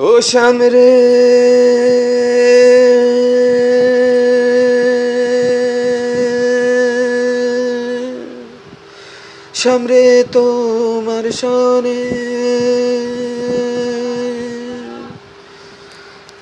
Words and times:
ও 0.00 0.10
সামরে 0.24 0.90
সামরে 9.54 10.02
তোমার 10.32 11.24
সনে 11.32 12.00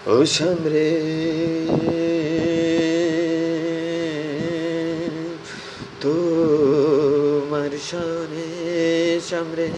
ও 0.07 0.17
সামরে 0.29 0.89
তোমার 6.01 7.73
সনে 7.89 8.49
সামরে 9.23 9.69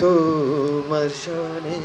তোমার 0.00 1.08
শোনে 1.22 1.78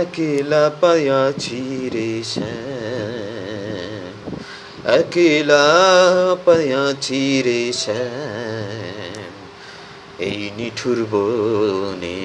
একলা 0.00 0.64
পায়াছি 0.80 1.62
রে 1.92 2.10
একলা 4.98 5.66
পায়াছি 6.44 7.22
রে 7.42 7.62
এই 10.18 10.40
নিঠুর 10.56 10.98
বনে 11.10 12.18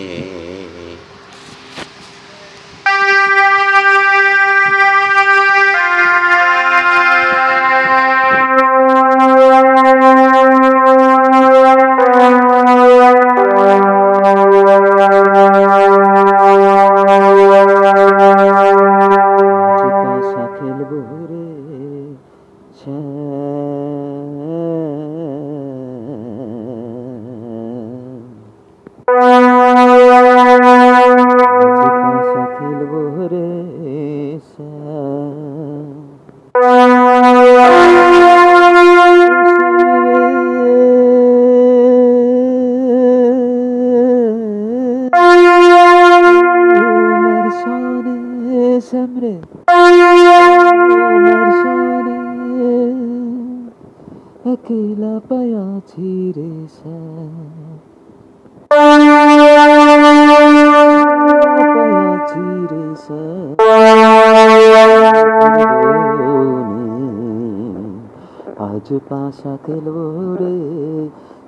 সনে 48.85 49.35
একলা 54.51 55.13
পায়াছি 55.29 56.09
রে 56.31 56.51
পায়াছি 61.47 62.47
রে 62.71 62.85
আজ 68.65 68.87
পাশা 69.09 69.53
খেলব 69.65 69.97
রে 70.39 70.55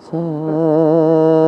শ্যাম 0.02 1.47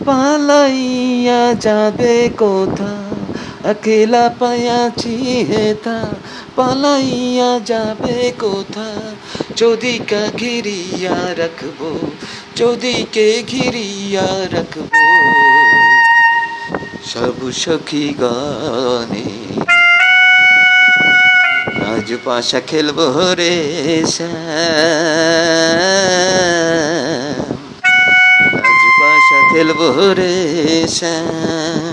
পালাইয়া 0.06 1.53
যাবে 1.53 2.30
কোথা? 2.38 2.94
একলা 3.70 4.30
পায়াছি 4.40 5.16
হেতা 5.50 6.00
পালাইয়া 6.56 7.59
যাবে 7.66 8.31
কোথা? 8.40 8.90
চৌদিকা 9.56 10.22
ঘিরিয়া 10.38 11.16
রাখব, 11.38 11.80
চৌদিকে 12.56 13.44
ঘিরিয়া 13.48 14.28
রাখব। 14.52 15.56
সব 17.13 17.40
সখী 17.53 18.06
গানে 18.22 19.28
রাজপাশা 21.79 22.19
পাশা 22.25 22.59
খেলব 22.68 23.00
রে 23.38 23.56
শ্যাম। 24.07 24.31
খেলব 28.53 28.90
পাশা 29.00 29.40
খেলব 29.51 29.81
রে 30.18 30.35
শ্যাম। 30.88 31.87